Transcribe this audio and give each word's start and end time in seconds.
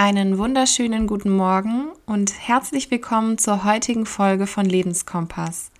Einen 0.00 0.38
wunderschönen 0.38 1.08
guten 1.08 1.30
Morgen 1.30 1.88
und 2.06 2.32
herzlich 2.32 2.88
willkommen 2.92 3.36
zur 3.36 3.64
heutigen 3.64 4.06
Folge 4.06 4.46
von 4.46 4.64
Lebenskompass. 4.64 5.72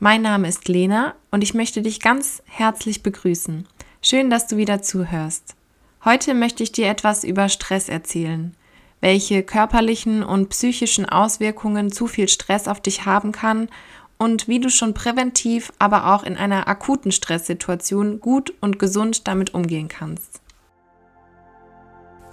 Mein 0.00 0.22
Name 0.22 0.48
ist 0.48 0.68
Lena 0.68 1.14
und 1.30 1.44
ich 1.44 1.52
möchte 1.52 1.82
dich 1.82 2.00
ganz 2.00 2.42
herzlich 2.46 3.02
begrüßen. 3.02 3.68
Schön, 4.00 4.30
dass 4.30 4.46
du 4.46 4.56
wieder 4.56 4.80
zuhörst. 4.80 5.54
Heute 6.02 6.32
möchte 6.32 6.62
ich 6.62 6.72
dir 6.72 6.86
etwas 6.86 7.24
über 7.24 7.50
Stress 7.50 7.90
erzählen, 7.90 8.54
welche 9.02 9.42
körperlichen 9.42 10.22
und 10.22 10.48
psychischen 10.48 11.04
Auswirkungen 11.04 11.92
zu 11.92 12.06
viel 12.06 12.28
Stress 12.30 12.68
auf 12.68 12.80
dich 12.80 13.04
haben 13.04 13.32
kann 13.32 13.68
und 14.16 14.48
wie 14.48 14.60
du 14.60 14.70
schon 14.70 14.94
präventiv, 14.94 15.74
aber 15.78 16.14
auch 16.14 16.22
in 16.22 16.38
einer 16.38 16.68
akuten 16.68 17.12
Stresssituation 17.12 18.20
gut 18.20 18.54
und 18.62 18.78
gesund 18.78 19.28
damit 19.28 19.52
umgehen 19.52 19.88
kannst. 19.88 20.40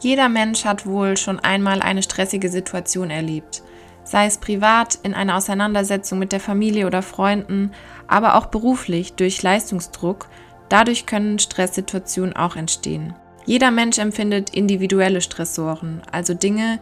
Jeder 0.05 0.29
Mensch 0.29 0.65
hat 0.65 0.85
wohl 0.85 1.17
schon 1.17 1.39
einmal 1.39 1.81
eine 1.81 2.03
stressige 2.03 2.49
Situation 2.49 3.09
erlebt, 3.09 3.63
sei 4.03 4.27
es 4.27 4.37
privat 4.37 4.99
in 5.01 5.15
einer 5.15 5.35
Auseinandersetzung 5.35 6.19
mit 6.19 6.31
der 6.31 6.39
Familie 6.39 6.85
oder 6.85 7.01
Freunden, 7.01 7.71
aber 8.05 8.35
auch 8.35 8.45
beruflich 8.45 9.13
durch 9.13 9.41
Leistungsdruck. 9.41 10.27
Dadurch 10.69 11.07
können 11.07 11.39
Stresssituationen 11.39 12.35
auch 12.35 12.55
entstehen. 12.55 13.15
Jeder 13.47 13.71
Mensch 13.71 13.97
empfindet 13.97 14.51
individuelle 14.51 15.21
Stressoren, 15.21 16.03
also 16.11 16.35
Dinge, 16.35 16.79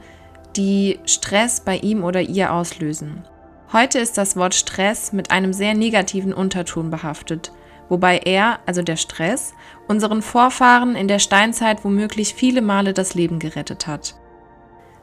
die 0.58 1.00
Stress 1.06 1.62
bei 1.62 1.78
ihm 1.78 2.04
oder 2.04 2.20
ihr 2.20 2.52
auslösen. 2.52 3.24
Heute 3.72 4.00
ist 4.00 4.18
das 4.18 4.36
Wort 4.36 4.54
Stress 4.54 5.14
mit 5.14 5.32
einem 5.32 5.54
sehr 5.54 5.76
negativen 5.76 6.34
Unterton 6.34 6.90
behaftet 6.90 7.54
wobei 7.94 8.18
er, 8.18 8.58
also 8.66 8.82
der 8.82 8.96
Stress, 8.96 9.54
unseren 9.88 10.24
Vorfahren 10.24 10.96
in 10.96 11.08
der 11.08 11.20
Steinzeit 11.20 11.86
womöglich 11.86 12.34
viele 12.34 12.64
Male 12.64 12.92
das 12.92 13.14
Leben 13.14 13.38
gerettet 13.38 13.86
hat. 13.86 14.16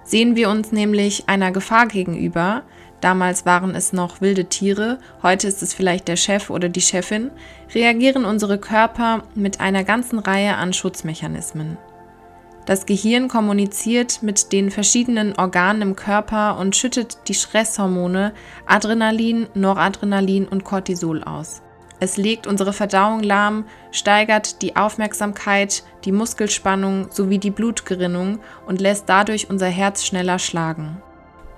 Sehen 0.02 0.34
wir 0.34 0.50
uns 0.50 0.72
nämlich 0.72 1.28
einer 1.28 1.52
Gefahr 1.52 1.86
gegenüber, 1.86 2.64
damals 3.00 3.46
waren 3.46 3.76
es 3.76 3.92
noch 3.92 4.20
wilde 4.20 4.46
Tiere, 4.46 4.98
heute 5.22 5.46
ist 5.46 5.62
es 5.62 5.72
vielleicht 5.72 6.08
der 6.08 6.16
Chef 6.16 6.50
oder 6.50 6.68
die 6.68 6.80
Chefin, 6.80 7.30
reagieren 7.72 8.24
unsere 8.24 8.58
Körper 8.58 9.22
mit 9.36 9.60
einer 9.60 9.84
ganzen 9.84 10.18
Reihe 10.18 10.56
an 10.56 10.72
Schutzmechanismen. 10.72 11.78
Das 12.66 12.86
Gehirn 12.86 13.28
kommuniziert 13.28 14.20
mit 14.24 14.50
den 14.50 14.72
verschiedenen 14.72 15.38
Organen 15.38 15.82
im 15.82 15.96
Körper 15.96 16.58
und 16.58 16.74
schüttet 16.74 17.18
die 17.28 17.34
Stresshormone 17.34 18.32
Adrenalin, 18.66 19.46
Noradrenalin 19.54 20.48
und 20.48 20.64
Cortisol 20.64 21.22
aus. 21.22 21.62
Es 22.00 22.16
legt 22.16 22.46
unsere 22.46 22.72
Verdauung 22.72 23.22
lahm, 23.22 23.66
steigert 23.92 24.62
die 24.62 24.74
Aufmerksamkeit, 24.74 25.84
die 26.06 26.12
Muskelspannung 26.12 27.08
sowie 27.10 27.38
die 27.38 27.50
Blutgerinnung 27.50 28.40
und 28.66 28.80
lässt 28.80 29.04
dadurch 29.06 29.50
unser 29.50 29.68
Herz 29.68 30.06
schneller 30.06 30.38
schlagen. 30.38 31.02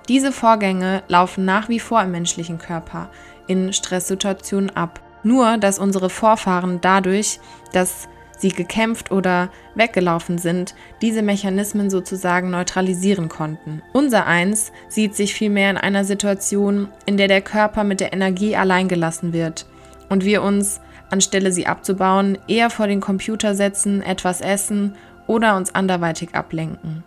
Diese 0.09 0.33
Vorgänge 0.33 1.01
laufen 1.07 1.45
nach 1.45 1.69
wie 1.69 1.79
vor 1.79 2.01
im 2.01 2.11
menschlichen 2.11 2.57
Körper 2.57 3.09
in 3.47 3.71
Stresssituationen 3.71 4.69
ab. 4.71 4.99
Nur, 5.23 5.57
dass 5.57 5.79
unsere 5.79 6.09
Vorfahren 6.09 6.81
dadurch, 6.81 7.39
dass 7.71 8.09
sie 8.37 8.49
gekämpft 8.49 9.11
oder 9.11 9.49
weggelaufen 9.75 10.37
sind, 10.37 10.75
diese 11.01 11.21
Mechanismen 11.21 11.89
sozusagen 11.89 12.49
neutralisieren 12.49 13.29
konnten. 13.29 13.81
Unser 13.93 14.25
Eins 14.25 14.73
sieht 14.89 15.15
sich 15.15 15.33
vielmehr 15.33 15.69
in 15.69 15.77
einer 15.77 16.03
Situation, 16.03 16.89
in 17.05 17.15
der 17.15 17.29
der 17.29 17.41
Körper 17.41 17.85
mit 17.85 18.01
der 18.01 18.11
Energie 18.11 18.57
allein 18.57 18.89
gelassen 18.89 19.31
wird 19.31 19.65
und 20.09 20.23
wir 20.23 20.41
uns, 20.41 20.81
anstelle 21.09 21.51
sie 21.51 21.67
abzubauen, 21.67 22.37
eher 22.47 22.69
vor 22.69 22.87
den 22.87 23.01
Computer 23.01 23.55
setzen, 23.55 24.01
etwas 24.01 24.41
essen 24.41 24.95
oder 25.27 25.55
uns 25.55 25.73
anderweitig 25.73 26.35
ablenken. 26.35 27.03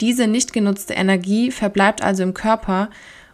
Diese 0.00 0.26
nicht 0.26 0.52
genutzte 0.52 0.94
Energie 0.94 1.50
verbleibt 1.50 2.02
also 2.02 2.22
im 2.22 2.34
Körper 2.34 2.88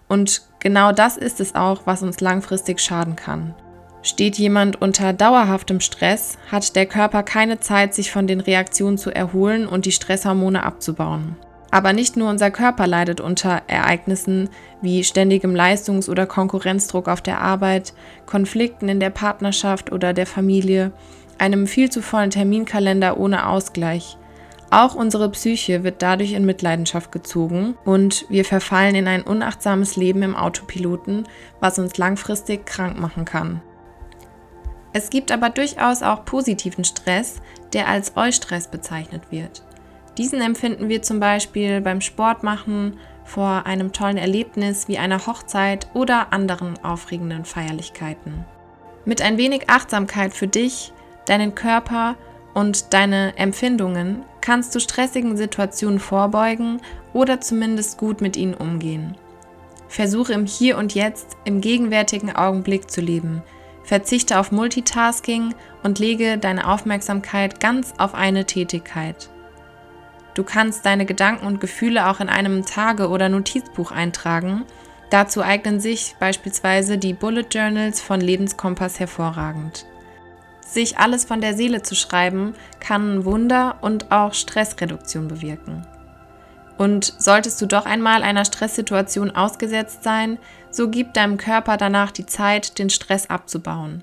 und 0.08 0.42
genau 0.60 0.92
das 0.92 1.16
ist 1.16 1.40
es 1.40 1.54
auch, 1.54 1.86
was 1.86 2.02
uns 2.02 2.20
langfristig 2.20 2.80
schaden 2.80 3.16
kann. 3.16 3.54
Steht 4.02 4.36
jemand 4.36 4.83
unter 4.83 5.14
dauerhaftem 5.14 5.80
Stress, 5.80 6.36
hat 6.50 6.77
der 6.77 6.84
Körper 6.84 7.22
keine 7.22 7.60
Zeit, 7.60 7.94
sich 7.94 8.10
von 8.10 8.27
den 8.27 8.40
Reaktionen 8.40 8.98
zu 8.98 9.10
erholen 9.10 9.66
und 9.66 9.86
die 9.86 9.92
Stresshormone 9.92 10.62
abzubauen. 10.62 11.36
Aber 11.74 11.92
nicht 11.92 12.17
nur 12.17 12.30
unser 12.30 12.52
Körper 12.52 12.86
leidet 12.86 13.20
unter 13.20 13.62
Ereignissen 13.67 14.48
wie 14.80 15.02
ständigem 15.02 15.57
Leistungs- 15.57 16.08
oder 16.08 16.24
Konkurrenzdruck 16.24 17.08
auf 17.08 17.20
der 17.20 17.40
Arbeit, 17.40 17.95
Konflikten 18.27 18.89
in 18.89 19.01
der 19.01 19.11
Partnerschaft 19.11 19.90
oder 19.90 20.13
der 20.13 20.27
Familie, 20.27 20.92
einem 21.36 21.67
viel 21.67 21.90
zu 21.90 22.01
vollen 22.01 22.30
Terminkalender 22.30 23.18
ohne 23.18 23.48
Ausgleich. 23.48 24.17
Auch 24.70 24.95
unsere 24.95 25.29
Psyche 25.33 25.83
wird 25.83 26.01
dadurch 26.01 26.34
in 26.34 26.46
Mitleidenschaft 26.46 27.11
gezogen 27.11 27.74
und 27.84 28.24
wir 28.29 28.45
verfallen 28.45 28.95
in 28.95 29.08
ein 29.08 29.23
unachtsames 29.23 29.96
Leben 29.96 30.23
im 30.23 30.36
Autopiloten, 30.36 31.27
was 31.58 31.80
uns 31.80 31.98
langfristig 31.98 32.67
krank 32.67 33.01
machen 33.01 33.24
kann. 33.24 33.61
Es 34.92 35.11
gibt 35.11 35.33
aber 35.33 35.51
durchaus 35.51 36.05
auch 36.05 36.24
positiven 36.24 36.84
Stress, 36.84 37.40
der 37.73 37.89
als 37.89 38.17
Eustress 38.17 38.68
bezeichnet 38.68 39.23
wird. 39.33 39.64
Diesen 40.19 40.41
empfinden 40.41 40.89
wir 40.89 41.02
zum 41.02 41.19
Beispiel 41.19 41.80
beim 41.80 42.01
Sportmachen, 42.01 42.98
vor 43.25 43.67
einem 43.67 43.92
tollen 43.92 44.19
Erlebnis 44.19 44.86
wie 44.86 44.98
einer 44.98 45.27
Hochzeit 45.27 45.89
oder 45.95 46.33
anderen 46.33 46.83
aufregenden 46.85 47.45
Feierlichkeiten. 47.45 48.45
Mit 49.05 49.23
ein 49.23 49.39
wenig 49.39 49.69
Achtsamkeit 49.70 50.35
für 50.35 50.47
dich, 50.47 50.92
deinen 51.27 51.55
Körper 51.55 52.17
und 52.52 52.92
deine 52.92 53.36
Empfindungen 53.36 54.23
kannst 54.41 54.75
du 54.75 54.80
stressigen 54.80 55.36
Situationen 55.36 55.98
vorbeugen 55.98 56.81
oder 57.13 57.41
zumindest 57.41 57.98
gut 57.98 58.20
mit 58.20 58.36
ihnen 58.36 58.55
umgehen. 58.55 59.17
Versuche 59.89 60.33
im 60.33 60.46
Hier 60.46 60.77
und 60.79 60.95
Jetzt, 60.95 61.36
im 61.45 61.61
gegenwärtigen 61.61 62.35
Augenblick 62.35 62.91
zu 62.91 63.01
leben. 63.01 63.42
Verzichte 63.85 64.39
auf 64.39 64.52
Multitasking 64.52 65.55
und 65.83 65.98
lege 65.98 66.39
deine 66.39 66.69
Aufmerksamkeit 66.69 67.61
ganz 67.61 67.95
auf 67.98 68.14
eine 68.14 68.45
Tätigkeit. 68.45 69.29
Du 70.34 70.42
kannst 70.42 70.84
deine 70.84 71.06
Gedanken 71.06 71.46
und 71.46 71.61
Gefühle 71.61 72.08
auch 72.08 72.20
in 72.20 72.28
einem 72.28 72.67
Tage- 72.67 73.08
oder 73.08 73.28
Notizbuch 73.28 73.92
eintragen. 73.92 74.64
Dazu 75.11 75.42
eignen 75.42 75.78
sich 75.78 76.17
beispielsweise 76.18 76.98
die 76.98 77.14
Bullet 77.14 77.46
Journals 77.50 78.00
von 78.00 78.20
Lebenskompass 78.20 78.98
hervorragend. 78.98 79.86
Sich 80.61 80.98
alles 80.98 81.24
von 81.24 81.40
der 81.40 81.55
Seele 81.55 81.83
zu 81.83 81.95
schreiben, 81.95 82.55
kann 82.80 83.24
Wunder 83.24 83.77
und 83.80 84.11
auch 84.11 84.34
Stressreduktion 84.34 85.28
bewirken. 85.28 85.86
Und 86.78 87.14
solltest 87.18 87.62
du 87.62 87.66
doch 87.66 87.86
einmal 87.86 88.24
einer 88.24 88.45
Stresssituation 88.45 89.30
ausgesetzt 89.30 90.02
sein, 90.02 90.39
so 90.70 90.89
gib 90.89 91.14
deinem 91.14 91.36
Körper 91.36 91.77
danach 91.77 92.11
die 92.11 92.27
Zeit, 92.27 92.78
den 92.80 92.90
Stress 92.90 93.30
abzubauen. 93.30 94.02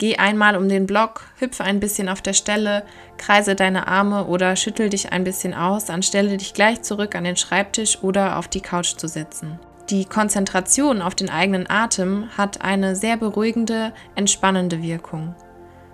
Geh 0.00 0.16
einmal 0.16 0.56
um 0.56 0.66
den 0.66 0.86
Block, 0.86 1.26
hüpfe 1.40 1.62
ein 1.62 1.78
bisschen 1.78 2.08
auf 2.08 2.22
der 2.22 2.32
Stelle, 2.32 2.84
kreise 3.18 3.54
deine 3.54 3.86
Arme 3.86 4.24
oder 4.24 4.56
schüttel 4.56 4.88
dich 4.88 5.12
ein 5.12 5.24
bisschen 5.24 5.52
aus, 5.52 5.90
anstelle 5.90 6.38
dich 6.38 6.54
gleich 6.54 6.80
zurück 6.80 7.14
an 7.14 7.24
den 7.24 7.36
Schreibtisch 7.36 8.02
oder 8.02 8.38
auf 8.38 8.48
die 8.48 8.62
Couch 8.62 8.96
zu 8.96 9.08
setzen. 9.08 9.58
Die 9.90 10.06
Konzentration 10.06 11.02
auf 11.02 11.14
den 11.14 11.28
eigenen 11.28 11.68
Atem 11.68 12.30
hat 12.38 12.62
eine 12.62 12.96
sehr 12.96 13.18
beruhigende, 13.18 13.92
entspannende 14.14 14.82
Wirkung. 14.82 15.34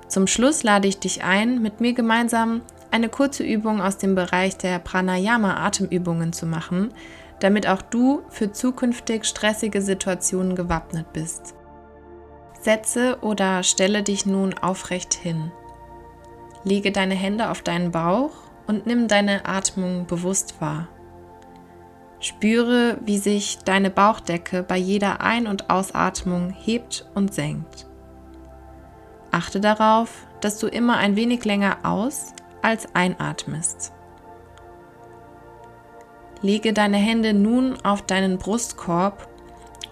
Zum 0.06 0.28
Schluss 0.28 0.62
lade 0.62 0.86
ich 0.86 1.00
dich 1.00 1.24
ein, 1.24 1.60
mit 1.60 1.80
mir 1.80 1.92
gemeinsam 1.92 2.62
eine 2.92 3.08
kurze 3.08 3.42
Übung 3.42 3.80
aus 3.82 3.98
dem 3.98 4.14
Bereich 4.14 4.56
der 4.56 4.78
Pranayama-Atemübungen 4.78 6.32
zu 6.32 6.46
machen, 6.46 6.94
damit 7.40 7.66
auch 7.66 7.82
du 7.82 8.22
für 8.28 8.52
zukünftig 8.52 9.24
stressige 9.24 9.82
Situationen 9.82 10.54
gewappnet 10.54 11.12
bist. 11.12 11.56
Setze 12.66 13.18
oder 13.20 13.62
stelle 13.62 14.02
dich 14.02 14.26
nun 14.26 14.52
aufrecht 14.54 15.14
hin. 15.14 15.52
Lege 16.64 16.90
deine 16.90 17.14
Hände 17.14 17.50
auf 17.50 17.62
deinen 17.62 17.92
Bauch 17.92 18.32
und 18.66 18.86
nimm 18.86 19.06
deine 19.06 19.46
Atmung 19.46 20.06
bewusst 20.06 20.60
wahr. 20.60 20.88
Spüre, 22.18 22.98
wie 23.02 23.18
sich 23.18 23.58
deine 23.58 23.88
Bauchdecke 23.88 24.64
bei 24.64 24.76
jeder 24.76 25.20
Ein- 25.20 25.46
und 25.46 25.70
Ausatmung 25.70 26.50
hebt 26.50 27.08
und 27.14 27.32
senkt. 27.32 27.86
Achte 29.30 29.60
darauf, 29.60 30.26
dass 30.40 30.58
du 30.58 30.66
immer 30.66 30.96
ein 30.96 31.14
wenig 31.14 31.44
länger 31.44 31.76
aus 31.84 32.32
als 32.62 32.92
einatmest. 32.96 33.92
Lege 36.42 36.72
deine 36.72 36.96
Hände 36.96 37.32
nun 37.32 37.76
auf 37.84 38.02
deinen 38.02 38.38
Brustkorb 38.38 39.28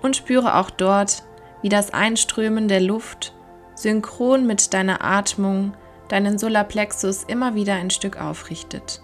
und 0.03 0.17
spüre 0.17 0.57
auch 0.57 0.71
dort 0.71 1.23
wie 1.65 1.71
das 1.71 1.95
Einströmen 1.95 2.69
der 2.69 2.83
Luft 2.83 3.33
synchron 3.75 4.47
mit 4.47 4.75
deiner 4.75 5.03
Atmung 5.03 5.73
deinen 6.09 6.37
Solarplexus 6.37 7.25
immer 7.25 7.55
wieder 7.55 7.73
ein 7.73 7.89
Stück 7.89 8.21
aufrichtet. 8.21 9.01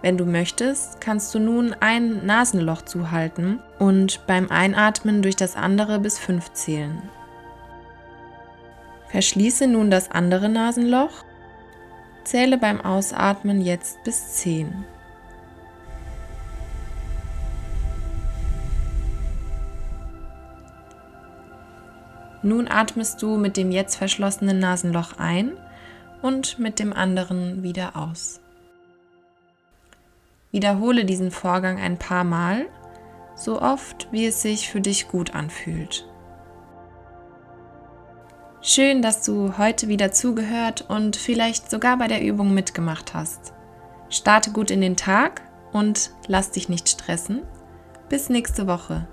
Wenn 0.00 0.16
du 0.16 0.24
möchtest, 0.24 1.00
kannst 1.00 1.34
du 1.34 1.40
nun 1.40 1.74
ein 1.80 2.24
Nasenloch 2.24 2.82
zuhalten 2.82 3.60
und 3.80 4.24
beim 4.28 4.48
Einatmen 4.48 5.22
durch 5.22 5.34
das 5.34 5.56
andere 5.56 5.98
bis 5.98 6.20
fünf 6.20 6.52
zählen. 6.52 7.02
Verschließe 9.08 9.66
nun 9.66 9.90
das 9.90 10.12
andere 10.12 10.48
Nasenloch, 10.48 11.24
Zähle 12.22 12.58
beim 12.58 12.80
Ausatmen 12.80 13.60
jetzt 13.60 14.04
bis 14.04 14.34
10. 14.34 14.84
Nun 22.42 22.68
atmest 22.68 23.20
du 23.22 23.36
mit 23.36 23.56
dem 23.56 23.70
jetzt 23.70 23.96
verschlossenen 23.96 24.58
Nasenloch 24.58 25.18
ein 25.18 25.52
und 26.22 26.58
mit 26.58 26.78
dem 26.78 26.92
anderen 26.92 27.62
wieder 27.62 27.96
aus. 27.96 28.40
Wiederhole 30.50 31.04
diesen 31.04 31.30
Vorgang 31.30 31.78
ein 31.78 31.98
paar 31.98 32.24
Mal, 32.24 32.66
so 33.36 33.60
oft 33.60 34.08
wie 34.10 34.26
es 34.26 34.42
sich 34.42 34.68
für 34.68 34.80
dich 34.80 35.08
gut 35.08 35.34
anfühlt. 35.34 36.06
Schön, 38.62 39.00
dass 39.00 39.22
du 39.22 39.56
heute 39.56 39.88
wieder 39.88 40.12
zugehört 40.12 40.84
und 40.88 41.16
vielleicht 41.16 41.70
sogar 41.70 41.96
bei 41.96 42.08
der 42.08 42.22
Übung 42.22 42.52
mitgemacht 42.52 43.14
hast. 43.14 43.54
Starte 44.10 44.50
gut 44.50 44.70
in 44.70 44.80
den 44.80 44.96
Tag 44.96 45.42
und 45.72 46.10
lass 46.26 46.50
dich 46.50 46.68
nicht 46.68 46.88
stressen. 46.88 47.42
Bis 48.08 48.28
nächste 48.28 48.66
Woche. 48.66 49.06